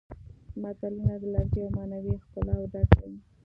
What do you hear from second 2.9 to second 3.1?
دي